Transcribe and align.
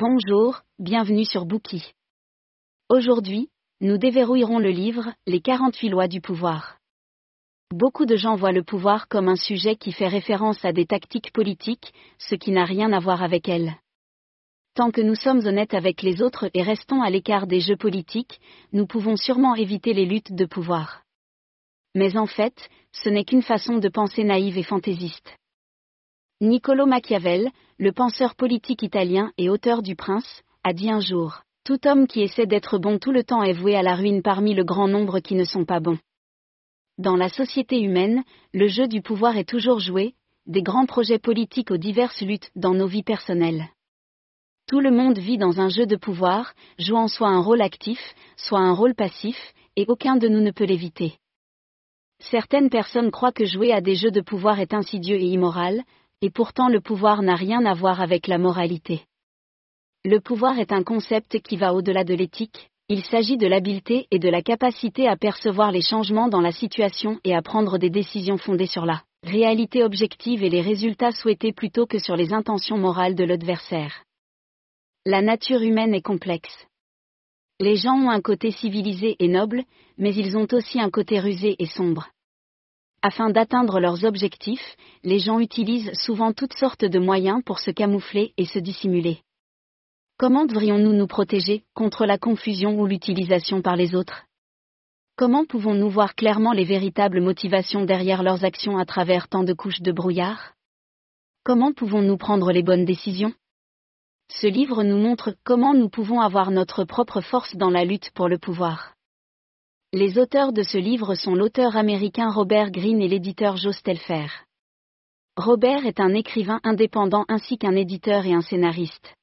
Bonjour, 0.00 0.62
bienvenue 0.78 1.26
sur 1.26 1.44
Bookie. 1.44 1.92
Aujourd'hui, 2.88 3.50
nous 3.82 3.98
déverrouillerons 3.98 4.58
le 4.58 4.70
livre 4.70 5.12
Les 5.26 5.42
48 5.42 5.90
lois 5.90 6.08
du 6.08 6.22
pouvoir. 6.22 6.78
Beaucoup 7.70 8.06
de 8.06 8.16
gens 8.16 8.34
voient 8.34 8.50
le 8.50 8.62
pouvoir 8.62 9.08
comme 9.08 9.28
un 9.28 9.36
sujet 9.36 9.76
qui 9.76 9.92
fait 9.92 10.08
référence 10.08 10.64
à 10.64 10.72
des 10.72 10.86
tactiques 10.86 11.34
politiques, 11.34 11.92
ce 12.16 12.34
qui 12.34 12.50
n'a 12.50 12.64
rien 12.64 12.94
à 12.94 12.98
voir 12.98 13.22
avec 13.22 13.46
elles. 13.46 13.74
Tant 14.74 14.90
que 14.90 15.02
nous 15.02 15.16
sommes 15.16 15.46
honnêtes 15.46 15.74
avec 15.74 16.00
les 16.00 16.22
autres 16.22 16.48
et 16.54 16.62
restons 16.62 17.02
à 17.02 17.10
l'écart 17.10 17.46
des 17.46 17.60
jeux 17.60 17.76
politiques, 17.76 18.40
nous 18.72 18.86
pouvons 18.86 19.16
sûrement 19.16 19.54
éviter 19.54 19.92
les 19.92 20.06
luttes 20.06 20.32
de 20.32 20.46
pouvoir. 20.46 21.02
Mais 21.94 22.16
en 22.16 22.26
fait, 22.26 22.70
ce 22.92 23.10
n'est 23.10 23.26
qu'une 23.26 23.42
façon 23.42 23.76
de 23.76 23.90
penser 23.90 24.24
naïve 24.24 24.56
et 24.56 24.62
fantaisiste. 24.62 25.36
Niccolo 26.42 26.86
Machiavel, 26.86 27.50
le 27.78 27.92
penseur 27.92 28.34
politique 28.34 28.82
italien 28.82 29.30
et 29.36 29.50
auteur 29.50 29.82
du 29.82 29.94
Prince, 29.94 30.42
a 30.64 30.72
dit 30.72 30.90
un 30.90 31.00
jour 31.00 31.42
Tout 31.64 31.86
homme 31.86 32.06
qui 32.06 32.22
essaie 32.22 32.46
d'être 32.46 32.78
bon 32.78 32.98
tout 32.98 33.12
le 33.12 33.24
temps 33.24 33.42
est 33.42 33.52
voué 33.52 33.76
à 33.76 33.82
la 33.82 33.94
ruine 33.94 34.22
parmi 34.22 34.54
le 34.54 34.64
grand 34.64 34.88
nombre 34.88 35.20
qui 35.20 35.34
ne 35.34 35.44
sont 35.44 35.66
pas 35.66 35.80
bons. 35.80 35.98
Dans 36.96 37.16
la 37.16 37.28
société 37.28 37.78
humaine, 37.78 38.24
le 38.54 38.68
jeu 38.68 38.88
du 38.88 39.02
pouvoir 39.02 39.36
est 39.36 39.46
toujours 39.46 39.80
joué, 39.80 40.14
des 40.46 40.62
grands 40.62 40.86
projets 40.86 41.18
politiques 41.18 41.70
aux 41.70 41.76
diverses 41.76 42.22
luttes 42.22 42.50
dans 42.56 42.72
nos 42.72 42.86
vies 42.86 43.02
personnelles. 43.02 43.68
Tout 44.66 44.80
le 44.80 44.90
monde 44.90 45.18
vit 45.18 45.36
dans 45.36 45.60
un 45.60 45.68
jeu 45.68 45.84
de 45.84 45.96
pouvoir, 45.96 46.54
jouant 46.78 47.08
soit 47.08 47.28
un 47.28 47.42
rôle 47.42 47.60
actif, 47.60 48.00
soit 48.38 48.60
un 48.60 48.72
rôle 48.72 48.94
passif, 48.94 49.36
et 49.76 49.84
aucun 49.88 50.16
de 50.16 50.28
nous 50.28 50.40
ne 50.40 50.52
peut 50.52 50.64
l'éviter. 50.64 51.18
Certaines 52.18 52.70
personnes 52.70 53.10
croient 53.10 53.32
que 53.32 53.44
jouer 53.44 53.72
à 53.72 53.82
des 53.82 53.94
jeux 53.94 54.10
de 54.10 54.22
pouvoir 54.22 54.58
est 54.60 54.72
insidieux 54.72 55.16
et 55.16 55.26
immoral, 55.26 55.82
et 56.22 56.30
pourtant 56.30 56.68
le 56.68 56.80
pouvoir 56.80 57.22
n'a 57.22 57.34
rien 57.34 57.64
à 57.64 57.74
voir 57.74 58.00
avec 58.00 58.26
la 58.26 58.38
moralité. 58.38 59.04
Le 60.04 60.20
pouvoir 60.20 60.58
est 60.58 60.72
un 60.72 60.82
concept 60.82 61.40
qui 61.40 61.56
va 61.56 61.74
au-delà 61.74 62.04
de 62.04 62.14
l'éthique, 62.14 62.70
il 62.88 63.04
s'agit 63.04 63.36
de 63.36 63.46
l'habileté 63.46 64.08
et 64.10 64.18
de 64.18 64.28
la 64.28 64.42
capacité 64.42 65.06
à 65.06 65.16
percevoir 65.16 65.70
les 65.70 65.80
changements 65.80 66.28
dans 66.28 66.40
la 66.40 66.50
situation 66.50 67.20
et 67.22 67.34
à 67.36 67.40
prendre 67.40 67.78
des 67.78 67.90
décisions 67.90 68.36
fondées 68.36 68.66
sur 68.66 68.84
la 68.84 69.02
réalité 69.22 69.84
objective 69.84 70.42
et 70.42 70.50
les 70.50 70.60
résultats 70.60 71.12
souhaités 71.12 71.52
plutôt 71.52 71.86
que 71.86 71.98
sur 71.98 72.16
les 72.16 72.32
intentions 72.32 72.78
morales 72.78 73.14
de 73.14 73.24
l'adversaire. 73.24 74.04
La 75.06 75.22
nature 75.22 75.62
humaine 75.62 75.94
est 75.94 76.02
complexe. 76.02 76.66
Les 77.60 77.76
gens 77.76 77.94
ont 77.94 78.10
un 78.10 78.20
côté 78.20 78.50
civilisé 78.50 79.16
et 79.18 79.28
noble, 79.28 79.62
mais 79.98 80.14
ils 80.14 80.36
ont 80.36 80.48
aussi 80.52 80.80
un 80.80 80.90
côté 80.90 81.20
rusé 81.20 81.56
et 81.58 81.66
sombre. 81.66 82.08
Afin 83.02 83.30
d'atteindre 83.30 83.80
leurs 83.80 84.04
objectifs, 84.04 84.76
les 85.04 85.18
gens 85.18 85.40
utilisent 85.40 85.92
souvent 85.94 86.34
toutes 86.34 86.52
sortes 86.52 86.84
de 86.84 86.98
moyens 86.98 87.42
pour 87.44 87.58
se 87.58 87.70
camoufler 87.70 88.34
et 88.36 88.44
se 88.44 88.58
dissimuler. 88.58 89.22
Comment 90.18 90.44
devrions-nous 90.44 90.92
nous 90.92 91.06
protéger 91.06 91.64
contre 91.72 92.04
la 92.04 92.18
confusion 92.18 92.78
ou 92.78 92.86
l'utilisation 92.86 93.62
par 93.62 93.74
les 93.74 93.94
autres? 93.94 94.26
Comment 95.16 95.46
pouvons-nous 95.46 95.88
voir 95.88 96.14
clairement 96.14 96.52
les 96.52 96.64
véritables 96.64 97.22
motivations 97.22 97.86
derrière 97.86 98.22
leurs 98.22 98.44
actions 98.44 98.76
à 98.76 98.84
travers 98.84 99.28
tant 99.28 99.44
de 99.44 99.54
couches 99.54 99.80
de 99.80 99.92
brouillard? 99.92 100.52
Comment 101.42 101.72
pouvons-nous 101.72 102.18
prendre 102.18 102.52
les 102.52 102.62
bonnes 102.62 102.84
décisions? 102.84 103.32
Ce 104.28 104.46
livre 104.46 104.82
nous 104.82 104.98
montre 104.98 105.34
comment 105.42 105.72
nous 105.72 105.88
pouvons 105.88 106.20
avoir 106.20 106.50
notre 106.50 106.84
propre 106.84 107.22
force 107.22 107.56
dans 107.56 107.70
la 107.70 107.86
lutte 107.86 108.10
pour 108.10 108.28
le 108.28 108.38
pouvoir. 108.38 108.94
Les 109.92 110.18
auteurs 110.18 110.52
de 110.52 110.62
ce 110.62 110.78
livre 110.78 111.16
sont 111.16 111.34
l'auteur 111.34 111.76
américain 111.76 112.30
Robert 112.30 112.70
Greene 112.70 113.02
et 113.02 113.08
l'éditeur 113.08 113.56
Joe 113.56 113.76
Stelfer. 113.76 114.28
Robert 115.36 115.84
est 115.84 115.98
un 115.98 116.14
écrivain 116.14 116.60
indépendant 116.62 117.24
ainsi 117.26 117.58
qu'un 117.58 117.74
éditeur 117.74 118.24
et 118.24 118.32
un 118.32 118.40
scénariste. 118.40 119.16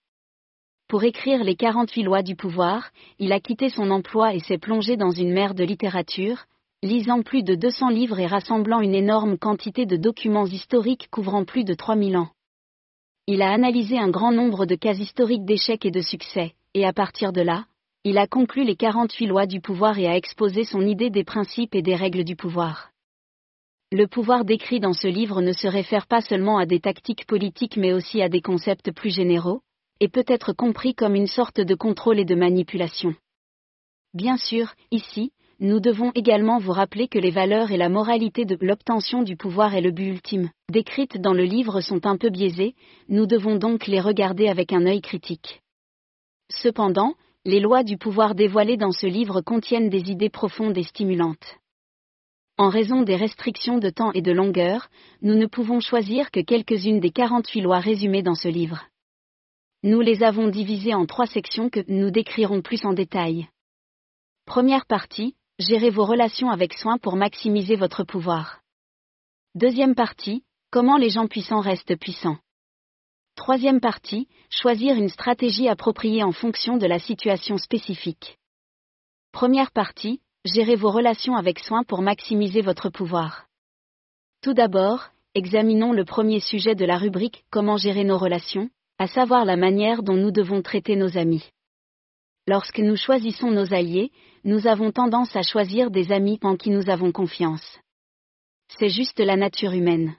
Pour 0.90 1.06
écrire 1.06 1.45
les 1.45 1.56
48 1.56 2.04
lois 2.04 2.22
du 2.22 2.36
pouvoir, 2.36 2.90
il 3.18 3.32
a 3.32 3.40
quitté 3.40 3.70
son 3.70 3.90
emploi 3.92 4.34
et 4.34 4.42
s'est 4.42 4.58
plongé 4.58 4.98
dans 4.98 5.12
une 5.12 5.32
mer 5.32 5.56
de 5.56 5.64
littérature, 5.64 6.44
lisant 6.84 7.22
plus 7.22 7.44
de 7.44 7.56
200 7.56 7.88
livres 7.88 8.20
et 8.20 8.28
rassemblant 8.28 8.82
une 8.82 8.95
énorme 8.95 9.38
quantité 9.38 9.86
de 9.86 9.95
documents 9.95 10.48
historiques 10.48 11.08
couvrant 11.10 11.45
plus 11.45 11.64
de 11.64 11.76
3000 11.76 12.17
ans. 12.17 12.32
Il 13.26 13.42
a 13.42 13.54
analysé 13.54 13.98
un 13.98 14.10
grand 14.10 14.33
nombre 14.33 14.66
de 14.66 14.76
cas 14.76 14.95
historiques 14.95 15.45
d'échecs 15.45 15.86
et 15.86 15.92
de 15.92 16.02
succès, 16.02 16.56
et 16.73 16.86
à 16.86 16.92
partir 16.92 17.32
de 17.32 17.42
là, 17.42 17.67
il 18.03 18.17
a 18.17 18.27
conclu 18.27 18.63
les 18.63 18.75
48 18.75 19.27
lois 19.27 19.45
du 19.45 19.59
pouvoir 19.59 19.99
et 19.99 20.08
a 20.08 20.15
exposé 20.15 20.63
son 20.63 20.81
idée 20.81 21.09
des 21.09 21.23
principes 21.23 21.75
et 21.75 21.81
des 21.81 21.95
règles 21.95 22.23
du 22.23 22.35
pouvoir. 22.35 22.91
Le 23.91 24.05
pouvoir 24.05 24.43
décrit 24.43 24.80
dans 24.80 24.93
ce 24.93 25.08
livre 25.08 25.41
ne 25.41 25.53
se 25.53 25.67
réfère 25.67 26.08
pas 26.08 26.21
seulement 26.21 26.58
à 26.58 26.65
des 26.65 26.80
tactiques 26.80 27.25
politiques 27.25 27.77
mais 27.77 27.93
aussi 27.93 28.21
à 28.21 28.30
des 28.30 28.41
concepts 28.41 28.91
plus 28.91 29.13
généraux, 29.13 29.61
et 29.99 30.09
peut 30.09 30.25
être 30.27 30.53
compris 30.53 30.93
comme 30.93 31.15
une 31.15 31.27
sorte 31.27 31.59
de 31.61 31.75
contrôle 31.75 32.19
et 32.19 32.25
de 32.25 32.35
manipulation. 32.35 33.15
Bien 34.14 34.37
sûr, 34.37 34.73
ici, 34.91 35.31
nous 35.59 35.79
devons 35.79 36.11
également 36.14 36.59
vous 36.59 36.71
rappeler 36.71 37.08
que 37.08 37.17
les 37.17 37.31
valeurs 37.31 37.71
et 37.71 37.77
la 37.77 37.89
moralité 37.89 38.45
de 38.45 38.58
l'obtention 38.61 39.23
du 39.23 39.35
pouvoir 39.35 39.73
est 39.73 39.81
le 39.81 39.91
but 39.91 40.08
ultime, 40.08 40.49
décrites 40.69 41.19
dans 41.19 41.33
le 41.33 41.45
livre 41.45 41.81
sont 41.81 42.05
un 42.05 42.17
peu 42.17 42.29
biaisées, 42.29 42.75
nous 43.09 43.25
devons 43.25 43.55
donc 43.55 43.87
les 43.87 43.99
regarder 43.99 44.49
avec 44.49 44.71
un 44.71 44.85
œil 44.85 45.02
critique. 45.02 45.61
Cependant, 46.49 47.15
les 47.47 47.61
lois 47.61 47.83
du 47.83 47.97
pouvoir 47.97 48.35
dévoilées 48.35 48.75
dans 48.75 48.91
ce 48.91 49.08
livre 49.08 49.39
contiennent 49.39 49.87
des 49.89 50.11
idées 50.11 50.30
profondes 50.30 50.77
et 50.77 50.83
stimulantes. 50.83 51.55
En 52.58 52.67
raison 52.67 53.03
des 53.03 53.15
restrictions 53.15 53.77
de 53.77 53.89
temps 53.89 54.11
et 54.11 54.21
de 54.21 54.33
longueur, 54.33 54.89
nous 55.21 55.33
ne 55.33 55.45
pouvons 55.45 55.80
choisir 55.80 56.30
que 56.30 56.41
quelques-unes 56.41 56.99
des 56.99 57.11
48 57.11 57.61
lois 57.61 57.80
résumées 57.80 58.21
dans 58.21 58.35
ce 58.35 58.49
livre. 58.49 58.83
Nous 59.81 60.02
les 60.02 60.23
avons 60.23 60.49
divisées 60.49 60.93
en 60.93 61.05
trois 61.05 61.25
sections 61.25 61.69
que 61.69 61.80
nous 61.87 62.11
décrirons 62.11 62.61
plus 62.61 62.83
en 62.83 62.91
détail. 62.91 63.47
Première 64.45 64.85
partie, 64.85 65.35
gérez 65.58 65.89
vos 65.89 66.05
relations 66.05 66.49
avec 66.49 66.73
soin 66.73 66.97
pour 66.97 67.15
maximiser 67.15 67.77
votre 67.77 68.03
pouvoir. 68.03 68.59
Deuxième 69.55 69.95
partie, 69.95 70.43
comment 70.69 70.97
les 70.97 71.11
gens 71.11 71.27
puissants 71.27 71.61
restent 71.61 71.95
puissants. 71.95 72.39
Troisième 73.37 73.80
partie, 73.80 74.27
choisir 74.49 74.95
une 74.95 75.09
stratégie 75.09 75.70
appropriée 75.70 76.23
en 76.23 76.31
fonction 76.31 76.75
de 76.77 76.87
la 76.87 76.98
situation 76.98 77.58
spécifique. 77.59 78.39
Première 79.31 79.71
partie, 79.71 80.21
gérer 80.43 80.75
vos 80.75 80.89
relations 80.89 81.36
avec 81.36 81.59
soin 81.59 81.83
pour 81.83 82.02
maximiser 82.02 82.61
votre 82.61 82.89
pouvoir. 82.89 83.45
Tout 84.42 84.55
d'abord, 84.55 85.09
examinons 85.36 85.93
le 85.93 86.03
premier 86.03 86.39
sujet 86.39 86.73
de 86.73 86.83
la 86.83 86.97
rubrique 86.97 87.45
Comment 87.52 87.77
gérer 87.77 88.03
nos 88.03 88.17
relations, 88.17 88.71
à 88.97 89.05
savoir 89.05 89.45
la 89.45 89.55
manière 89.55 90.02
dont 90.02 90.17
nous 90.17 90.31
devons 90.31 90.64
traiter 90.64 90.95
nos 90.95 91.15
amis. 91.15 91.47
Lorsque 92.47 92.80
nous 92.80 92.97
choisissons 92.97 93.52
nos 93.52 93.71
alliés, 93.71 94.11
nous 94.45 94.65
avons 94.65 94.92
tendance 94.92 95.36
à 95.36 95.43
choisir 95.43 95.92
des 95.92 96.11
amis 96.11 96.39
en 96.42 96.58
qui 96.58 96.71
nous 96.71 96.89
avons 96.89 97.11
confiance. 97.11 97.80
C'est 98.80 98.89
juste 98.89 99.20
la 99.20 99.36
nature 99.36 99.73
humaine. 99.73 100.15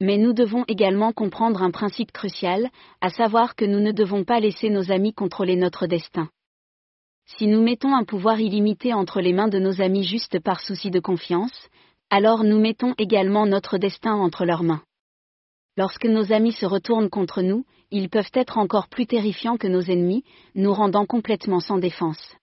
Mais 0.00 0.18
nous 0.18 0.32
devons 0.32 0.64
également 0.68 1.12
comprendre 1.12 1.62
un 1.62 1.70
principe 1.70 2.12
crucial, 2.12 2.68
à 3.00 3.08
savoir 3.08 3.56
que 3.56 3.64
nous 3.64 3.80
ne 3.80 3.92
devons 3.92 4.24
pas 4.24 4.40
laisser 4.40 4.68
nos 4.68 4.90
amis 4.92 5.14
contrôler 5.14 5.56
notre 5.56 5.86
destin. 5.86 6.28
Si 7.26 7.46
nous 7.46 7.62
mettons 7.62 7.94
un 7.94 8.04
pouvoir 8.04 8.38
illimité 8.40 8.92
entre 8.92 9.20
les 9.20 9.32
mains 9.32 9.48
de 9.48 9.58
nos 9.58 9.80
amis 9.80 10.04
juste 10.04 10.38
par 10.38 10.60
souci 10.60 10.90
de 10.90 11.00
confiance, 11.00 11.68
alors 12.10 12.44
nous 12.44 12.58
mettons 12.58 12.94
également 12.98 13.46
notre 13.46 13.78
destin 13.78 14.14
entre 14.14 14.44
leurs 14.44 14.62
mains. 14.62 14.82
Lorsque 15.76 16.06
nos 16.06 16.32
amis 16.32 16.52
se 16.52 16.66
retournent 16.66 17.10
contre 17.10 17.42
nous, 17.42 17.64
ils 17.90 18.08
peuvent 18.08 18.30
être 18.32 18.58
encore 18.58 18.88
plus 18.88 19.06
terrifiants 19.06 19.56
que 19.56 19.66
nos 19.66 19.82
ennemis, 19.82 20.24
nous 20.54 20.72
rendant 20.72 21.04
complètement 21.04 21.60
sans 21.60 21.78
défense. 21.78 22.36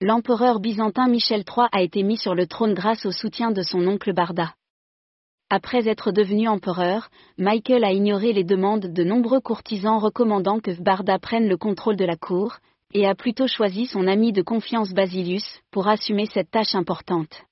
L'empereur 0.00 0.60
byzantin 0.60 1.08
Michel 1.08 1.40
III 1.40 1.66
a 1.72 1.82
été 1.82 2.02
mis 2.02 2.16
sur 2.16 2.34
le 2.34 2.46
trône 2.46 2.74
grâce 2.74 3.04
au 3.04 3.12
soutien 3.12 3.50
de 3.50 3.62
son 3.62 3.86
oncle 3.86 4.12
Barda. 4.14 4.54
Après 5.52 5.88
être 5.88 6.12
devenu 6.12 6.46
empereur, 6.46 7.10
Michael 7.36 7.82
a 7.82 7.92
ignoré 7.92 8.32
les 8.32 8.44
demandes 8.44 8.86
de 8.86 9.02
nombreux 9.02 9.40
courtisans 9.40 9.98
recommandant 9.98 10.60
que 10.60 10.80
Barda 10.80 11.18
prenne 11.18 11.48
le 11.48 11.56
contrôle 11.56 11.96
de 11.96 12.04
la 12.04 12.16
cour, 12.16 12.58
et 12.94 13.04
a 13.04 13.16
plutôt 13.16 13.48
choisi 13.48 13.86
son 13.86 14.06
ami 14.06 14.32
de 14.32 14.42
confiance 14.42 14.92
Basilius 14.92 15.60
pour 15.72 15.88
assumer 15.88 16.26
cette 16.26 16.52
tâche 16.52 16.76
importante. 16.76 17.42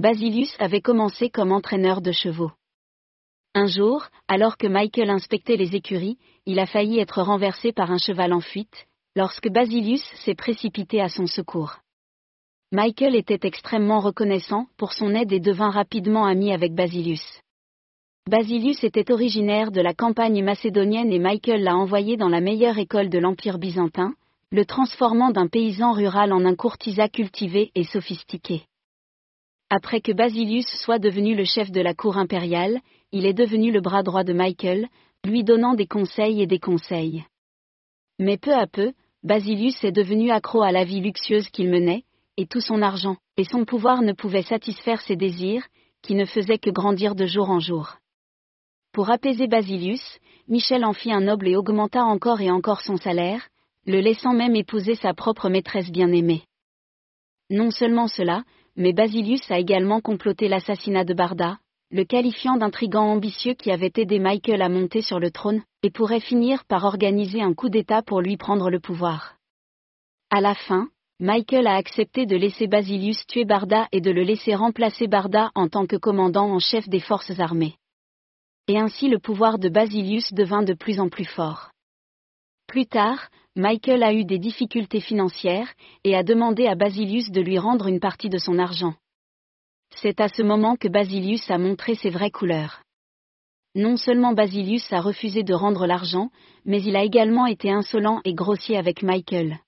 Basilius 0.00 0.54
avait 0.58 0.82
commencé 0.82 1.30
comme 1.30 1.50
entraîneur 1.50 2.02
de 2.02 2.12
chevaux. 2.12 2.52
Un 3.54 3.66
jour, 3.66 4.04
alors 4.28 4.58
que 4.58 4.66
Michael 4.66 5.08
inspectait 5.08 5.56
les 5.56 5.74
écuries, 5.74 6.18
il 6.44 6.58
a 6.58 6.66
failli 6.66 6.98
être 6.98 7.22
renversé 7.22 7.72
par 7.72 7.90
un 7.90 7.98
cheval 7.98 8.34
en 8.34 8.40
fuite, 8.40 8.86
lorsque 9.16 9.48
Basilius 9.48 10.04
s'est 10.24 10.34
précipité 10.34 11.00
à 11.00 11.08
son 11.08 11.26
secours. 11.26 11.78
Michael 12.70 13.14
était 13.14 13.48
extrêmement 13.48 14.00
reconnaissant 14.00 14.66
pour 14.76 14.92
son 14.92 15.14
aide 15.14 15.32
et 15.32 15.40
devint 15.40 15.70
rapidement 15.70 16.26
ami 16.26 16.52
avec 16.52 16.74
Basilius. 16.74 17.40
Basilius 18.28 18.84
était 18.84 19.10
originaire 19.10 19.70
de 19.70 19.80
la 19.80 19.94
campagne 19.94 20.44
macédonienne 20.44 21.10
et 21.10 21.18
Michael 21.18 21.62
l'a 21.62 21.74
envoyé 21.74 22.18
dans 22.18 22.28
la 22.28 22.42
meilleure 22.42 22.76
école 22.76 23.08
de 23.08 23.18
l'Empire 23.18 23.58
byzantin, 23.58 24.12
le 24.52 24.66
transformant 24.66 25.30
d'un 25.30 25.46
paysan 25.46 25.92
rural 25.92 26.30
en 26.30 26.44
un 26.44 26.54
courtisan 26.54 27.08
cultivé 27.08 27.70
et 27.74 27.84
sophistiqué. 27.84 28.64
Après 29.70 30.02
que 30.02 30.12
Basilius 30.12 30.68
soit 30.84 30.98
devenu 30.98 31.34
le 31.34 31.44
chef 31.44 31.70
de 31.70 31.80
la 31.80 31.94
cour 31.94 32.18
impériale, 32.18 32.80
il 33.12 33.24
est 33.24 33.32
devenu 33.32 33.72
le 33.72 33.80
bras 33.80 34.02
droit 34.02 34.24
de 34.24 34.34
Michael, 34.34 34.88
lui 35.24 35.42
donnant 35.42 35.72
des 35.72 35.86
conseils 35.86 36.42
et 36.42 36.46
des 36.46 36.58
conseils. 36.58 37.24
Mais 38.18 38.36
peu 38.36 38.52
à 38.52 38.66
peu, 38.66 38.92
Basilius 39.22 39.82
est 39.84 39.92
devenu 39.92 40.30
accro 40.30 40.60
à 40.60 40.70
la 40.70 40.84
vie 40.84 41.00
luxueuse 41.00 41.48
qu'il 41.48 41.70
menait, 41.70 42.04
et 42.38 42.46
tout 42.46 42.60
son 42.60 42.82
argent, 42.82 43.16
et 43.36 43.42
son 43.42 43.64
pouvoir 43.64 44.00
ne 44.00 44.12
pouvaient 44.12 44.42
satisfaire 44.42 45.02
ses 45.02 45.16
désirs, 45.16 45.66
qui 46.02 46.14
ne 46.14 46.24
faisaient 46.24 46.58
que 46.58 46.70
grandir 46.70 47.16
de 47.16 47.26
jour 47.26 47.50
en 47.50 47.58
jour. 47.58 47.96
Pour 48.92 49.10
apaiser 49.10 49.48
Basilius, 49.48 50.18
Michel 50.46 50.84
en 50.84 50.92
fit 50.92 51.12
un 51.12 51.20
noble 51.20 51.48
et 51.48 51.56
augmenta 51.56 52.04
encore 52.04 52.40
et 52.40 52.50
encore 52.50 52.80
son 52.80 52.96
salaire, 52.96 53.48
le 53.86 53.98
laissant 53.98 54.32
même 54.32 54.54
épouser 54.54 54.94
sa 54.94 55.14
propre 55.14 55.48
maîtresse 55.48 55.90
bien-aimée. 55.90 56.44
Non 57.50 57.72
seulement 57.72 58.06
cela, 58.06 58.44
mais 58.76 58.92
Basilius 58.92 59.50
a 59.50 59.58
également 59.58 60.00
comploté 60.00 60.46
l'assassinat 60.46 61.04
de 61.04 61.14
Barda, 61.14 61.58
le 61.90 62.04
qualifiant 62.04 62.56
d'intrigant 62.56 63.10
ambitieux 63.10 63.54
qui 63.54 63.72
avait 63.72 63.92
aidé 63.96 64.20
Michael 64.20 64.62
à 64.62 64.68
monter 64.68 65.02
sur 65.02 65.18
le 65.18 65.32
trône, 65.32 65.62
et 65.82 65.90
pourrait 65.90 66.20
finir 66.20 66.64
par 66.66 66.84
organiser 66.84 67.42
un 67.42 67.54
coup 67.54 67.68
d'État 67.68 68.02
pour 68.02 68.20
lui 68.20 68.36
prendre 68.36 68.70
le 68.70 68.78
pouvoir. 68.78 69.34
À 70.30 70.40
la 70.40 70.54
fin, 70.54 70.88
Michael 71.20 71.66
a 71.66 71.74
accepté 71.74 72.26
de 72.26 72.36
laisser 72.36 72.68
Basilius 72.68 73.26
tuer 73.26 73.44
Barda 73.44 73.88
et 73.90 74.00
de 74.00 74.12
le 74.12 74.22
laisser 74.22 74.54
remplacer 74.54 75.08
Barda 75.08 75.50
en 75.56 75.68
tant 75.68 75.84
que 75.84 75.96
commandant 75.96 76.48
en 76.48 76.60
chef 76.60 76.88
des 76.88 77.00
forces 77.00 77.40
armées. 77.40 77.74
Et 78.68 78.78
ainsi 78.78 79.08
le 79.08 79.18
pouvoir 79.18 79.58
de 79.58 79.68
Basilius 79.68 80.32
devint 80.32 80.62
de 80.62 80.74
plus 80.74 81.00
en 81.00 81.08
plus 81.08 81.24
fort. 81.24 81.70
Plus 82.68 82.86
tard, 82.86 83.30
Michael 83.56 84.04
a 84.04 84.14
eu 84.14 84.24
des 84.24 84.38
difficultés 84.38 85.00
financières, 85.00 85.72
et 86.04 86.14
a 86.14 86.22
demandé 86.22 86.68
à 86.68 86.76
Basilius 86.76 87.32
de 87.32 87.40
lui 87.40 87.58
rendre 87.58 87.88
une 87.88 87.98
partie 87.98 88.28
de 88.28 88.38
son 88.38 88.56
argent. 88.60 88.94
C'est 89.96 90.20
à 90.20 90.28
ce 90.28 90.42
moment 90.42 90.76
que 90.76 90.86
Basilius 90.86 91.50
a 91.50 91.58
montré 91.58 91.96
ses 91.96 92.10
vraies 92.10 92.30
couleurs. 92.30 92.82
Non 93.74 93.96
seulement 93.96 94.34
Basilius 94.34 94.92
a 94.92 95.00
refusé 95.00 95.42
de 95.42 95.54
rendre 95.54 95.86
l'argent, 95.86 96.30
mais 96.64 96.80
il 96.80 96.94
a 96.94 97.02
également 97.02 97.46
été 97.46 97.72
insolent 97.72 98.20
et 98.24 98.34
grossier 98.34 98.76
avec 98.76 99.02
Michael. 99.02 99.58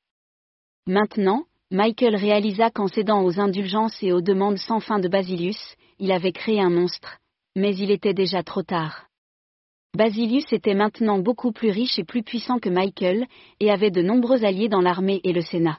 Maintenant, 0.91 1.45
Michael 1.71 2.17
réalisa 2.17 2.69
qu'en 2.69 2.89
cédant 2.89 3.23
aux 3.23 3.39
indulgences 3.39 4.03
et 4.03 4.11
aux 4.11 4.21
demandes 4.21 4.59
sans 4.59 4.81
fin 4.81 4.99
de 4.99 5.07
Basilius, 5.07 5.77
il 6.01 6.11
avait 6.11 6.33
créé 6.33 6.61
un 6.61 6.69
monstre, 6.69 7.19
mais 7.55 7.77
il 7.77 7.93
était 7.93 8.13
déjà 8.13 8.43
trop 8.43 8.65
tard. 8.65 9.07
Basilius 9.97 10.53
était 10.53 10.75
maintenant 10.75 11.21
beaucoup 11.21 11.53
plus 11.53 11.71
riche 11.71 11.97
et 12.01 12.05
plus 12.05 12.25
puissant 12.25 12.59
que 12.59 12.69
Michael, 12.69 13.29
et 13.61 13.71
avait 13.71 13.93
de 13.93 14.03
nombreux 14.03 14.45
alliés 14.45 14.69
dans 14.69 14.81
l'armée 14.81 15.21
et 15.23 15.33
le 15.33 15.43
Sénat. 15.43 15.79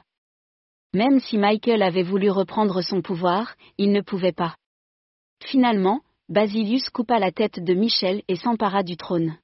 Même 0.94 1.20
si 1.20 1.36
Michael 1.36 1.82
avait 1.82 2.04
voulu 2.04 2.30
reprendre 2.30 2.80
son 2.80 3.02
pouvoir, 3.02 3.54
il 3.76 3.92
ne 3.92 4.00
pouvait 4.00 4.32
pas. 4.32 4.56
Finalement, 5.44 6.00
Basilius 6.30 6.88
coupa 6.88 7.18
la 7.18 7.32
tête 7.32 7.62
de 7.62 7.74
Michel 7.74 8.22
et 8.28 8.36
s'empara 8.36 8.82
du 8.82 8.96
trône. 8.96 9.36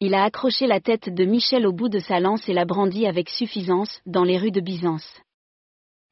Il 0.00 0.14
a 0.14 0.22
accroché 0.22 0.66
la 0.66 0.80
tête 0.80 1.12
de 1.12 1.24
Michel 1.24 1.66
au 1.66 1.72
bout 1.72 1.88
de 1.88 1.98
sa 1.98 2.20
lance 2.20 2.48
et 2.48 2.52
la 2.52 2.64
brandit 2.64 3.06
avec 3.06 3.28
suffisance 3.28 4.00
dans 4.06 4.22
les 4.22 4.38
rues 4.38 4.52
de 4.52 4.60
Byzance. 4.60 5.20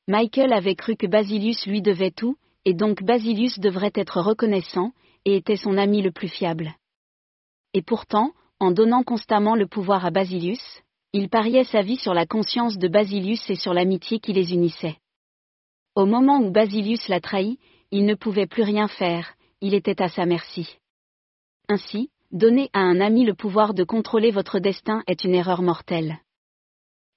Michael 0.09 0.53
avait 0.53 0.75
cru 0.75 0.97
que 0.97 1.07
Basilius 1.07 1.67
lui 1.67 1.83
devait 1.83 2.11
tout, 2.11 2.37
et 2.65 2.75
donc 2.75 3.05
Basilius 3.05 3.61
devrait 3.61 3.93
être 3.95 4.21
reconnaissant, 4.21 4.93
et 5.25 5.37
était 5.37 5.57
son 5.57 5.79
ami 5.79 6.03
le 6.03 6.11
plus 6.11 6.29
fiable. 6.29 6.75
Et 7.75 7.83
pourtant, 7.83 8.33
en 8.59 8.73
donnant 8.73 9.05
constamment 9.05 9.55
le 9.55 9.69
pouvoir 9.69 10.05
à 10.05 10.11
Basilius, 10.11 10.83
il 11.13 11.29
pariait 11.29 11.65
sa 11.65 11.83
vie 11.83 11.97
sur 11.97 12.15
la 12.15 12.27
conscience 12.27 12.79
de 12.79 12.89
Basilius 12.89 13.49
et 13.51 13.55
sur 13.55 13.73
l'amitié 13.73 14.19
qui 14.19 14.33
les 14.33 14.53
unissait. 14.53 14.97
Au 15.95 16.07
moment 16.07 16.39
où 16.39 16.51
Basilius 16.51 17.09
l'a 17.09 17.21
trahi, 17.21 17.59
il 17.91 18.05
ne 18.05 18.15
pouvait 18.15 18.47
plus 18.47 18.65
rien 18.65 18.89
faire, 18.89 19.35
il 19.61 19.75
était 19.75 20.03
à 20.03 20.09
sa 20.09 20.27
merci. 20.27 20.79
Ainsi, 21.69 22.11
donner 22.37 22.69
à 22.75 22.81
un 22.81 23.01
ami 23.01 23.25
le 23.25 23.35
pouvoir 23.35 23.73
de 23.73 23.83
contrôler 23.83 24.31
votre 24.31 24.59
destin 24.59 25.03
est 25.07 25.25
une 25.25 25.35
erreur 25.35 25.63
mortelle. 25.63 26.19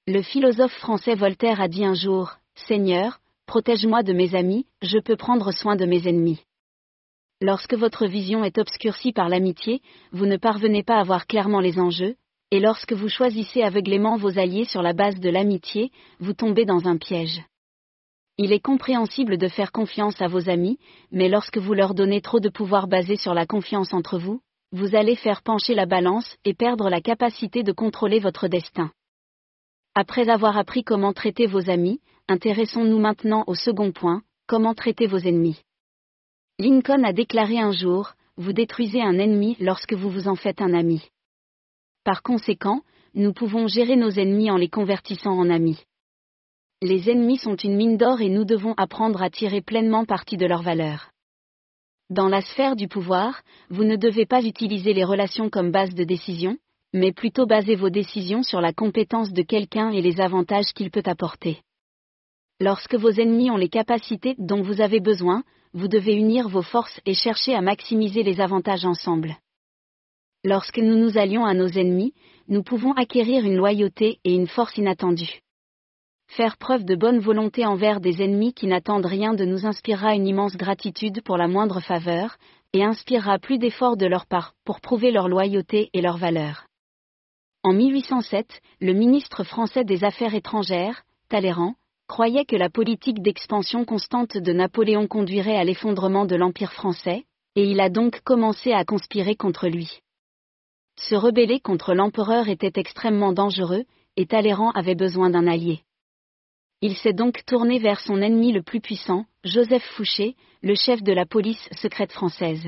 Le 0.08 0.22
philosophe 0.22 0.74
français 0.74 1.14
Voltaire 1.14 1.62
a 1.62 1.68
dit 1.68 1.84
un 1.84 1.94
jour, 1.94 2.38
Seigneur, 2.56 3.20
protège-moi 3.46 4.02
de 4.02 4.14
mes 4.14 4.34
amis, 4.34 4.66
je 4.82 4.98
peux 4.98 5.18
prendre 5.18 5.52
soin 5.52 5.76
de 5.76 5.86
mes 5.86 6.08
ennemis. 6.08 6.42
Lorsque 7.42 7.74
votre 7.74 8.08
vision 8.08 8.44
est 8.44 8.58
obscurcie 8.58 9.12
par 9.12 9.30
l'amitié, 9.30 9.82
vous 10.12 10.26
ne 10.26 10.38
parvenez 10.38 10.84
pas 10.84 11.00
à 11.00 11.04
voir 11.04 11.28
clairement 11.28 11.60
les 11.60 11.80
enjeux, 11.80 12.16
et 12.52 12.60
lorsque 12.60 12.94
vous 12.94 13.10
choisissez 13.10 13.62
aveuglément 13.62 14.18
vos 14.18 14.40
alliés 14.40 14.66
sur 14.66 14.82
la 14.82 14.94
base 14.94 15.20
de 15.20 15.30
l'amitié, 15.30 15.92
vous 16.20 16.34
tombez 16.34 16.66
dans 16.66 16.88
un 16.88 16.98
piège. 16.98 17.42
Il 18.38 18.54
est 18.54 18.62
compréhensible 18.62 19.38
de 19.38 19.50
faire 19.50 19.74
confiance 19.74 20.22
à 20.22 20.28
vos 20.28 20.50
amis, 20.50 20.80
mais 21.12 21.28
lorsque 21.28 21.58
vous 21.58 21.74
leur 21.74 21.94
donnez 21.94 22.22
trop 22.22 22.40
de 22.40 22.50
pouvoir 22.50 22.88
basé 22.88 23.18
sur 23.18 23.34
la 23.34 23.46
confiance 23.46 23.94
entre 23.94 24.18
vous, 24.18 24.42
vous 24.72 24.96
allez 24.96 25.16
faire 25.16 25.42
pencher 25.42 25.74
la 25.74 25.86
balance 25.86 26.38
et 26.46 26.54
perdre 26.54 26.90
la 26.90 27.02
capacité 27.02 27.64
de 27.64 27.72
contrôler 27.72 28.20
votre 28.20 28.48
destin. 28.48 28.92
Après 29.96 30.30
avoir 30.30 30.58
appris 30.58 30.84
comment 30.84 31.14
traiter 31.14 31.48
vos 31.48 31.70
amis, 31.70 32.00
intéressons-nous 32.28 33.00
maintenant 33.00 33.44
au 33.48 33.56
second 33.56 33.92
point, 33.92 34.22
comment 34.48 34.76
traiter 34.76 35.08
vos 35.08 35.18
ennemis. 35.18 35.62
Lincoln 36.60 37.04
a 37.04 37.14
déclaré 37.14 37.60
un 37.60 37.72
jour, 37.72 38.14
vous 38.38 38.54
détruisez 38.54 39.02
un 39.02 39.18
ennemi 39.18 39.58
lorsque 39.60 39.94
vous 39.94 40.10
vous 40.10 40.28
en 40.28 40.36
faites 40.36 40.62
un 40.62 40.74
ami. 40.74 41.10
Par 42.04 42.22
conséquent, 42.22 42.82
nous 43.16 43.34
pouvons 43.34 43.68
gérer 43.68 43.96
nos 43.96 44.12
ennemis 44.12 44.52
en 44.52 44.58
les 44.58 44.70
convertissant 44.70 45.32
en 45.32 45.50
amis. 45.50 45.84
Les 46.82 47.10
ennemis 47.10 47.38
sont 47.38 47.56
une 47.56 47.76
mine 47.76 47.98
d'or 47.98 48.22
et 48.22 48.30
nous 48.30 48.46
devons 48.46 48.74
apprendre 48.78 49.22
à 49.22 49.30
tirer 49.30 49.62
pleinement 49.62 50.06
parti 50.06 50.38
de 50.38 50.46
leur 50.46 50.62
valeur. 50.62 51.12
Dans 52.10 52.28
la 52.28 52.42
sphère 52.42 52.76
du 52.76 52.88
pouvoir, 52.88 53.44
vous 53.70 53.84
ne 53.84 53.96
devez 53.96 54.26
pas 54.26 54.44
utiliser 54.44 54.94
les 54.94 55.04
relations 55.04 55.52
comme 55.52 55.70
base 55.70 55.94
de 55.94 56.04
décision, 56.04 56.58
mais 56.92 57.12
plutôt 57.12 57.46
baser 57.46 57.76
vos 57.76 57.92
décisions 57.92 58.42
sur 58.42 58.62
la 58.62 58.74
compétence 58.74 59.32
de 59.32 59.44
quelqu'un 59.44 59.92
et 59.92 60.02
les 60.02 60.20
avantages 60.20 60.74
qu'il 60.74 60.90
peut 60.90 61.04
apporter. 61.06 61.62
Lorsque 62.60 62.96
vos 62.96 63.12
ennemis 63.12 63.52
ont 63.52 63.58
les 63.58 63.70
capacités 63.70 64.34
dont 64.40 64.64
vous 64.64 64.82
avez 64.82 65.00
besoin, 65.00 65.44
vous 65.74 65.88
devez 65.88 66.16
unir 66.16 66.50
vos 66.50 66.64
forces 66.64 67.00
et 67.06 67.14
chercher 67.14 67.54
à 67.54 67.62
maximiser 67.62 68.24
les 68.24 68.42
avantages 68.42 68.86
ensemble. 68.86 69.38
Lorsque 70.44 70.80
nous 70.80 70.98
nous 70.98 71.18
allions 71.20 71.46
à 71.46 71.54
nos 71.54 71.68
ennemis, 71.68 72.14
nous 72.48 72.64
pouvons 72.64 72.94
acquérir 72.94 73.46
une 73.46 73.56
loyauté 73.56 74.20
et 74.24 74.34
une 74.34 74.48
force 74.48 74.76
inattendue. 74.78 75.42
Faire 76.30 76.58
preuve 76.58 76.86
de 76.86 76.96
bonne 76.96 77.20
volonté 77.20 77.66
envers 77.66 78.00
des 78.00 78.22
ennemis 78.22 78.54
qui 78.54 78.68
n'attendent 78.68 79.08
rien 79.08 79.34
de 79.34 79.46
nous 79.46 79.66
inspirera 79.66 80.14
une 80.14 80.28
immense 80.28 80.56
gratitude 80.56 81.24
pour 81.24 81.38
la 81.38 81.48
moindre 81.48 81.80
faveur, 81.80 82.38
et 82.72 82.84
inspirera 82.84 83.40
plus 83.40 83.58
d'efforts 83.58 83.98
de 83.98 84.06
leur 84.06 84.28
part 84.28 84.54
pour 84.64 84.80
prouver 84.80 85.10
leur 85.10 85.28
loyauté 85.28 85.90
et 85.94 86.02
leur 86.02 86.18
valeur. 86.18 86.68
En 87.64 87.74
1807, 87.74 88.62
le 88.80 88.94
ministre 88.94 89.44
français 89.44 89.84
des 89.84 90.04
Affaires 90.04 90.36
étrangères, 90.36 91.02
Talleyrand, 91.30 91.74
croyait 92.08 92.46
que 92.46 92.56
la 92.56 92.70
politique 92.70 93.24
d'expansion 93.24 93.84
constante 93.84 94.38
de 94.38 94.54
Napoléon 94.54 95.08
conduirait 95.08 95.58
à 95.58 95.64
l'effondrement 95.64 96.26
de 96.26 96.36
l'Empire 96.36 96.74
français, 96.74 97.26
et 97.56 97.64
il 97.64 97.80
a 97.80 97.90
donc 97.90 98.22
commencé 98.22 98.72
à 98.72 98.86
conspirer 98.86 99.36
contre 99.36 99.68
lui. 99.68 100.00
Se 100.96 101.16
rebeller 101.16 101.60
contre 101.60 101.96
l'empereur 101.96 102.50
était 102.50 102.80
extrêmement 102.80 103.34
dangereux, 103.34 103.86
et 104.16 104.28
Talleyrand 104.28 104.72
avait 104.72 104.96
besoin 104.96 105.32
d'un 105.32 105.48
allié. 105.48 105.82
Il 106.82 106.96
s'est 106.96 107.14
donc 107.14 107.44
tourné 107.46 107.78
vers 107.78 108.00
son 108.00 108.22
ennemi 108.22 108.54
le 108.54 108.64
plus 108.64 108.80
puissant, 108.80 109.26
Joseph 109.44 109.84
Fouché, 109.96 110.36
le 110.62 110.76
chef 110.76 111.04
de 111.04 111.12
la 111.12 111.26
police 111.26 111.68
secrète 111.74 112.14
française. 112.14 112.66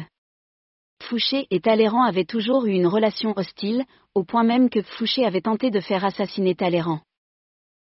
Fouché 1.04 1.48
et 1.50 1.62
Talleyrand 1.62 2.04
avaient 2.04 2.26
toujours 2.26 2.66
eu 2.66 2.72
une 2.72 2.88
relation 2.88 3.34
hostile, 3.38 3.86
au 4.14 4.24
point 4.24 4.44
même 4.44 4.70
que 4.70 4.82
Fouché 4.82 5.26
avait 5.26 5.42
tenté 5.42 5.72
de 5.72 5.80
faire 5.80 6.04
assassiner 6.04 6.56
Talleyrand. 6.56 7.00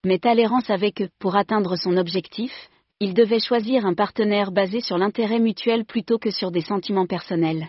Mais 0.05 0.19
Talleyrand 0.19 0.61
savait 0.61 0.93
que, 0.93 1.09
pour 1.19 1.37
atteindre 1.37 1.76
son 1.76 1.97
objectif, 1.97 2.52
il 3.00 3.14
devait 3.14 3.41
choisir 3.41 3.85
un 3.85 3.95
partenaire 3.95 4.52
basé 4.52 4.81
sur 4.81 4.99
l'intérêt 4.99 5.41
mutuel 5.41 5.85
plutôt 5.85 6.19
que 6.19 6.31
sur 6.31 6.52
des 6.52 6.61
sentiments 6.61 7.07
personnels. 7.07 7.69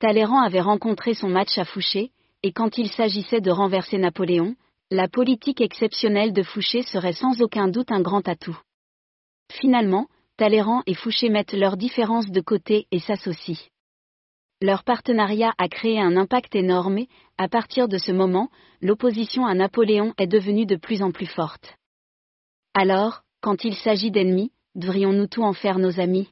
Talleyrand 0.00 0.42
avait 0.42 0.60
rencontré 0.60 1.14
son 1.14 1.28
match 1.28 1.56
à 1.56 1.64
Fouché, 1.64 2.10
et 2.42 2.52
quand 2.52 2.78
il 2.78 2.90
s'agissait 2.90 3.40
de 3.40 3.52
renverser 3.52 3.96
Napoléon, 3.96 4.56
la 4.94 5.08
politique 5.08 5.60
exceptionnelle 5.60 6.32
de 6.32 6.44
Fouché 6.44 6.82
serait 6.82 7.14
sans 7.14 7.42
aucun 7.42 7.66
doute 7.66 7.90
un 7.90 8.00
grand 8.00 8.28
atout. 8.28 8.56
Finalement, 9.50 10.06
Talleyrand 10.36 10.84
et 10.86 10.94
Fouché 10.94 11.30
mettent 11.30 11.52
leurs 11.52 11.76
différences 11.76 12.30
de 12.30 12.40
côté 12.40 12.86
et 12.92 13.00
s'associent. 13.00 13.58
Leur 14.62 14.84
partenariat 14.84 15.52
a 15.58 15.66
créé 15.66 15.98
un 15.98 16.16
impact 16.16 16.54
énorme 16.54 16.98
et, 16.98 17.08
à 17.38 17.48
partir 17.48 17.88
de 17.88 17.98
ce 17.98 18.12
moment, 18.12 18.50
l'opposition 18.80 19.46
à 19.46 19.54
Napoléon 19.54 20.14
est 20.16 20.28
devenue 20.28 20.64
de 20.64 20.76
plus 20.76 21.02
en 21.02 21.10
plus 21.10 21.26
forte. 21.26 21.74
Alors, 22.72 23.22
quand 23.40 23.64
il 23.64 23.74
s'agit 23.74 24.12
d'ennemis, 24.12 24.52
devrions-nous 24.76 25.26
tout 25.26 25.42
en 25.42 25.54
faire 25.54 25.80
nos 25.80 25.98
amis? 25.98 26.30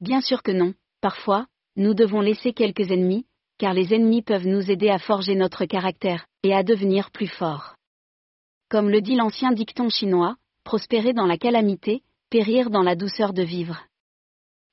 Bien 0.00 0.20
sûr 0.20 0.42
que 0.42 0.50
non, 0.50 0.74
parfois, 1.00 1.46
nous 1.76 1.94
devons 1.94 2.20
laisser 2.20 2.52
quelques 2.52 2.90
ennemis, 2.90 3.26
car 3.60 3.74
les 3.74 3.92
ennemis 3.92 4.22
peuvent 4.22 4.46
nous 4.46 4.70
aider 4.70 4.88
à 4.88 4.98
forger 4.98 5.34
notre 5.34 5.66
caractère, 5.66 6.24
et 6.42 6.54
à 6.54 6.62
devenir 6.62 7.10
plus 7.10 7.26
forts. 7.26 7.74
Comme 8.70 8.88
le 8.88 9.02
dit 9.02 9.16
l'ancien 9.16 9.52
dicton 9.52 9.90
chinois, 9.90 10.36
prospérer 10.64 11.12
dans 11.12 11.26
la 11.26 11.36
calamité, 11.36 12.00
périr 12.30 12.70
dans 12.70 12.82
la 12.82 12.96
douceur 12.96 13.34
de 13.34 13.42
vivre. 13.42 13.84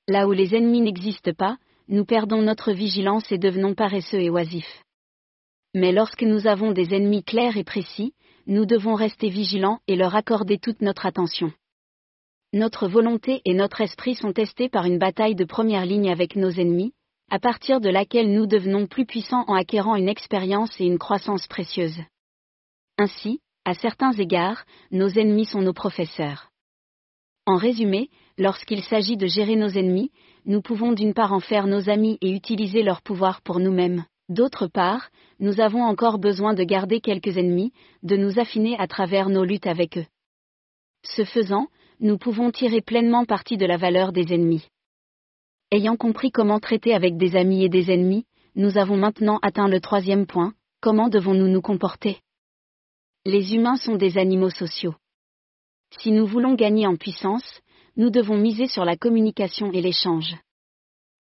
Là 0.07 0.25
où 0.25 0.31
les 0.31 0.55
ennemis 0.55 0.79
n'existent 0.79 1.33
pas, 1.33 1.57
nous 1.89 2.05
perdons 2.05 2.41
notre 2.41 2.71
vigilance 2.71 3.29
et 3.29 3.37
devenons 3.37 3.75
paresseux 3.75 4.21
et 4.21 4.29
oisifs. 4.29 4.83
Mais 5.73 5.91
lorsque 5.91 6.23
nous 6.23 6.47
avons 6.47 6.71
des 6.71 6.93
ennemis 6.95 7.25
clairs 7.25 7.57
et 7.57 7.65
précis, 7.65 8.13
nous 8.45 8.65
devons 8.65 8.95
rester 8.95 9.27
vigilants 9.27 9.79
et 9.87 9.97
leur 9.97 10.15
accorder 10.15 10.59
toute 10.59 10.81
notre 10.81 11.05
attention. 11.05 11.51
Notre 12.53 12.87
volonté 12.87 13.41
et 13.43 13.53
notre 13.53 13.81
esprit 13.81 14.15
sont 14.15 14.31
testés 14.31 14.69
par 14.69 14.85
une 14.85 14.97
bataille 14.97 15.35
de 15.35 15.43
première 15.43 15.85
ligne 15.85 16.09
avec 16.09 16.37
nos 16.37 16.51
ennemis, 16.51 16.93
à 17.29 17.39
partir 17.39 17.81
de 17.81 17.89
laquelle 17.89 18.33
nous 18.33 18.45
devenons 18.45 18.87
plus 18.87 19.05
puissants 19.05 19.43
en 19.47 19.55
acquérant 19.55 19.95
une 19.95 20.09
expérience 20.09 20.79
et 20.79 20.85
une 20.85 20.97
croissance 20.97 21.47
précieuse. 21.47 21.99
Ainsi, 22.97 23.41
à 23.65 23.73
certains 23.73 24.13
égards, 24.13 24.63
nos 24.91 25.09
ennemis 25.09 25.45
sont 25.45 25.61
nos 25.61 25.73
professeurs. 25.73 26.51
En 27.45 27.57
résumé, 27.57 28.09
lorsqu'il 28.37 28.83
s'agit 28.83 29.17
de 29.17 29.27
gérer 29.27 29.55
nos 29.55 29.69
ennemis, 29.69 30.11
nous 30.45 30.61
pouvons 30.61 30.93
d'une 30.93 31.13
part 31.13 31.33
en 31.33 31.39
faire 31.39 31.67
nos 31.67 31.89
amis 31.89 32.17
et 32.21 32.31
utiliser 32.31 32.81
leur 32.81 33.01
pouvoir 33.01 33.41
pour 33.41 33.59
nous-mêmes. 33.59 34.05
D'autre 34.29 34.67
part, 34.67 35.09
nous 35.39 35.59
avons 35.59 35.83
encore 35.83 36.19
besoin 36.19 36.53
de 36.53 36.63
garder 36.63 37.01
quelques 37.01 37.37
ennemis, 37.37 37.71
de 38.03 38.17
nous 38.17 38.39
affiner 38.39 38.77
à 38.79 38.87
travers 38.87 39.29
nos 39.29 39.43
luttes 39.43 39.67
avec 39.67 39.97
eux. 39.97 40.05
Ce 41.03 41.23
faisant, 41.23 41.67
nous 41.99 42.17
pouvons 42.17 42.51
tirer 42.51 42.81
pleinement 42.81 43.25
parti 43.25 43.57
de 43.57 43.65
la 43.65 43.77
valeur 43.77 44.11
des 44.11 44.33
ennemis. 44.33 44.67
Ayant 45.69 45.97
compris 45.97 46.31
comment 46.31 46.61
traiter 46.61 46.93
avec 46.93 47.17
des 47.17 47.35
amis 47.35 47.65
et 47.65 47.69
des 47.69 47.91
ennemis, 47.91 48.25
nous 48.55 48.77
avons 48.77 48.95
maintenant 48.95 49.37
atteint 49.41 49.67
le 49.67 49.81
troisième 49.81 50.25
point, 50.25 50.53
comment 50.79 51.09
devons-nous 51.09 51.49
nous 51.49 51.61
comporter? 51.61 52.21
Les 53.25 53.53
humains 53.53 53.75
sont 53.75 53.97
des 53.97 54.17
animaux 54.17 54.49
sociaux. 54.49 54.95
Si 55.99 56.11
nous 56.11 56.25
voulons 56.25 56.53
gagner 56.53 56.87
en 56.87 56.95
puissance, 56.95 57.61
nous 57.97 58.09
devons 58.09 58.37
miser 58.37 58.67
sur 58.67 58.85
la 58.85 58.95
communication 58.95 59.69
et 59.73 59.81
l'échange. 59.81 60.37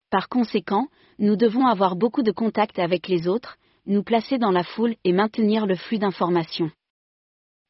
Par 0.09 0.29
conséquent, 0.29 0.87
nous 1.19 1.35
devons 1.35 1.67
avoir 1.67 1.97
beaucoup 1.97 2.23
de 2.23 2.31
contact 2.31 2.79
avec 2.79 3.09
les 3.09 3.27
autres, 3.27 3.57
nous 3.85 4.03
placer 4.03 4.37
dans 4.37 4.51
la 4.51 4.63
foule 4.63 4.95
et 5.03 5.11
maintenir 5.11 5.65
le 5.65 5.75
flux 5.75 5.97
d'informations. 5.97 6.71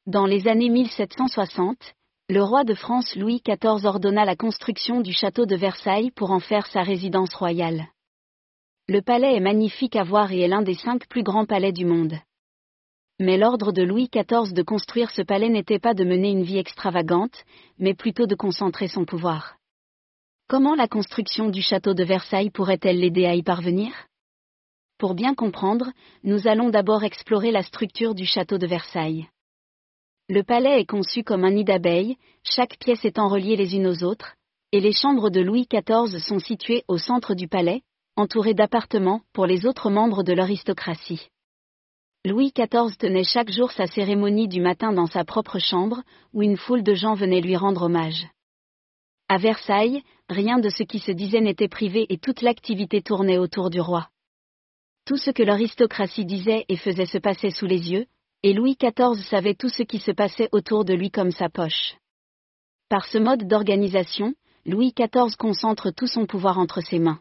Dans 0.05 0.27
les 0.27 0.47
années 0.47 0.69
1760, 0.69 1.95
le 2.29 2.43
roi 2.43 2.65
de 2.65 2.73
France 2.73 3.15
Louis 3.15 3.41
XIV 3.41 3.85
ordonna 3.85 4.25
la 4.25 4.35
construction 4.35 4.99
du 4.99 5.13
château 5.13 5.45
de 5.45 5.55
Versailles 5.55 6.11
pour 6.11 6.31
en 6.31 6.41
faire 6.41 6.67
sa 6.67 6.83
résidence 6.83 7.33
royale. 7.33 7.87
Le 8.89 9.01
palais 9.01 9.37
est 9.37 9.41
magnifique 9.41 9.95
à 9.95 10.03
voir 10.03 10.33
et 10.33 10.41
est 10.41 10.49
l'un 10.49 10.61
des 10.61 10.73
cinq 10.73 11.07
plus 11.07 11.23
grands 11.23 11.45
palais 11.45 11.71
du 11.71 11.85
monde. 11.85 12.15
Mais 13.21 13.37
l'ordre 13.37 13.71
de 13.71 13.81
Louis 13.81 14.09
XIV 14.13 14.53
de 14.53 14.61
construire 14.61 15.09
ce 15.11 15.21
palais 15.21 15.47
n'était 15.47 15.79
pas 15.79 15.93
de 15.93 16.03
mener 16.03 16.29
une 16.31 16.43
vie 16.43 16.57
extravagante, 16.57 17.45
mais 17.79 17.93
plutôt 17.93 18.27
de 18.27 18.35
concentrer 18.35 18.89
son 18.89 19.05
pouvoir. 19.05 19.55
Comment 20.49 20.75
la 20.75 20.89
construction 20.89 21.47
du 21.47 21.61
château 21.61 21.93
de 21.93 22.03
Versailles 22.03 22.51
pourrait-elle 22.51 22.99
l'aider 22.99 23.25
à 23.25 23.35
y 23.35 23.41
parvenir? 23.41 23.93
Pour 24.97 25.13
bien 25.13 25.33
comprendre, 25.33 25.93
nous 26.23 26.45
allons 26.45 26.71
d'abord 26.71 27.05
explorer 27.05 27.51
la 27.51 27.63
structure 27.63 28.15
du 28.15 28.25
château 28.25 28.57
de 28.57 28.67
Versailles. 28.67 29.29
Le 30.29 30.43
palais 30.43 30.81
est 30.81 30.85
conçu 30.85 31.23
comme 31.23 31.45
un 31.45 31.51
nid 31.51 31.63
d'abeilles, 31.63 32.17
chaque 32.43 32.77
pièce 32.79 33.05
étant 33.05 33.29
reliée 33.29 33.55
les 33.55 33.75
unes 33.75 33.87
aux 33.87 34.03
autres, 34.03 34.35
et 34.73 34.81
les 34.81 34.91
chambres 34.91 35.29
de 35.29 35.39
Louis 35.39 35.67
XIV 35.71 36.19
sont 36.19 36.39
situées 36.39 36.83
au 36.89 36.97
centre 36.97 37.33
du 37.33 37.47
palais, 37.47 37.81
entourées 38.17 38.53
d'appartements 38.53 39.21
pour 39.31 39.45
les 39.45 39.65
autres 39.65 39.89
membres 39.89 40.23
de 40.23 40.33
l'aristocratie. 40.33 41.29
Louis 42.25 42.51
XIV 42.53 42.97
tenait 42.97 43.23
chaque 43.23 43.49
jour 43.49 43.71
sa 43.71 43.87
cérémonie 43.87 44.49
du 44.49 44.59
matin 44.59 44.91
dans 44.91 45.05
sa 45.05 45.23
propre 45.23 45.59
chambre, 45.59 46.01
où 46.33 46.43
une 46.43 46.57
foule 46.57 46.83
de 46.83 46.93
gens 46.93 47.13
venait 47.13 47.39
lui 47.39 47.55
rendre 47.55 47.83
hommage. 47.83 48.27
À 49.29 49.37
Versailles, 49.37 50.03
rien 50.27 50.59
de 50.59 50.69
ce 50.69 50.83
qui 50.83 50.99
se 50.99 51.13
disait 51.13 51.39
n'était 51.39 51.69
privé 51.69 52.05
et 52.09 52.17
toute 52.17 52.41
l'activité 52.41 53.01
tournait 53.01 53.37
autour 53.37 53.69
du 53.69 53.79
roi. 53.79 54.09
Tout 55.05 55.15
ce 55.15 55.31
que 55.31 55.43
l'aristocratie 55.43 56.25
disait 56.25 56.65
et 56.67 56.75
faisait 56.75 57.05
se 57.05 57.17
passer 57.17 57.49
sous 57.49 57.65
les 57.65 57.93
yeux, 57.93 58.07
et 58.43 58.53
Louis 58.53 58.77
XIV 58.79 59.23
savait 59.23 59.55
tout 59.55 59.69
ce 59.69 59.83
qui 59.83 59.99
se 59.99 60.11
passait 60.11 60.49
autour 60.51 60.85
de 60.85 60.93
lui 60.93 61.11
comme 61.11 61.31
sa 61.31 61.49
poche. 61.49 61.95
Par 62.89 63.05
ce 63.05 63.17
mode 63.17 63.47
d'organisation, 63.47 64.33
Louis 64.65 64.93
XIV 64.93 65.35
concentre 65.37 65.91
tout 65.91 66.07
son 66.07 66.25
pouvoir 66.25 66.59
entre 66.59 66.81
ses 66.81 66.99
mains. 66.99 67.19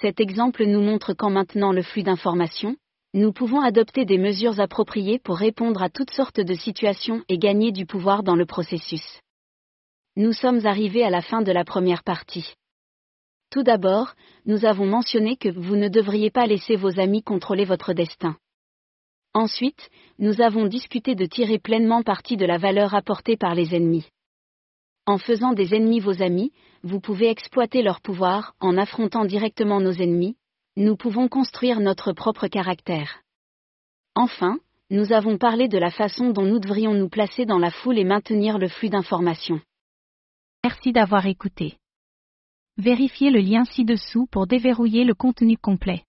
Cet 0.00 0.20
exemple 0.20 0.64
nous 0.64 0.80
montre 0.80 1.14
qu'en 1.14 1.30
maintenant 1.30 1.72
le 1.72 1.82
flux 1.82 2.02
d'informations, 2.02 2.76
nous 3.12 3.32
pouvons 3.32 3.60
adopter 3.60 4.04
des 4.04 4.18
mesures 4.18 4.60
appropriées 4.60 5.18
pour 5.18 5.36
répondre 5.36 5.82
à 5.82 5.90
toutes 5.90 6.12
sortes 6.12 6.40
de 6.40 6.54
situations 6.54 7.24
et 7.28 7.38
gagner 7.38 7.72
du 7.72 7.84
pouvoir 7.84 8.22
dans 8.22 8.36
le 8.36 8.46
processus. 8.46 9.20
Nous 10.16 10.32
sommes 10.32 10.64
arrivés 10.64 11.04
à 11.04 11.10
la 11.10 11.22
fin 11.22 11.42
de 11.42 11.50
la 11.50 11.64
première 11.64 12.04
partie. 12.04 12.54
Tout 13.50 13.64
d'abord, 13.64 14.14
nous 14.46 14.64
avons 14.64 14.86
mentionné 14.86 15.36
que 15.36 15.48
vous 15.48 15.74
ne 15.74 15.88
devriez 15.88 16.30
pas 16.30 16.46
laisser 16.46 16.76
vos 16.76 17.00
amis 17.00 17.22
contrôler 17.22 17.64
votre 17.64 17.92
destin. 17.92 18.36
Ensuite, 19.32 19.90
nous 20.18 20.40
avons 20.40 20.66
discuté 20.66 21.14
de 21.14 21.24
tirer 21.24 21.58
pleinement 21.58 22.02
parti 22.02 22.36
de 22.36 22.44
la 22.44 22.58
valeur 22.58 22.94
apportée 22.94 23.36
par 23.36 23.54
les 23.54 23.74
ennemis. 23.74 24.08
En 25.06 25.18
faisant 25.18 25.52
des 25.52 25.74
ennemis 25.74 26.00
vos 26.00 26.22
amis, 26.22 26.52
vous 26.82 27.00
pouvez 27.00 27.28
exploiter 27.28 27.82
leur 27.82 28.00
pouvoir, 28.00 28.54
en 28.60 28.76
affrontant 28.76 29.24
directement 29.24 29.80
nos 29.80 29.92
ennemis, 29.92 30.36
nous 30.76 30.96
pouvons 30.96 31.28
construire 31.28 31.80
notre 31.80 32.12
propre 32.12 32.48
caractère. 32.48 33.22
Enfin, 34.14 34.58
nous 34.90 35.12
avons 35.12 35.38
parlé 35.38 35.68
de 35.68 35.78
la 35.78 35.90
façon 35.90 36.30
dont 36.30 36.44
nous 36.44 36.58
devrions 36.58 36.94
nous 36.94 37.08
placer 37.08 37.46
dans 37.46 37.58
la 37.58 37.70
foule 37.70 37.98
et 37.98 38.04
maintenir 38.04 38.58
le 38.58 38.68
flux 38.68 38.88
d'informations. 38.88 39.60
Merci 40.64 40.92
d'avoir 40.92 41.26
écouté. 41.26 41.78
Vérifiez 42.76 43.30
le 43.30 43.40
lien 43.40 43.64
ci-dessous 43.64 44.26
pour 44.26 44.46
déverrouiller 44.46 45.04
le 45.04 45.14
contenu 45.14 45.56
complet. 45.56 46.02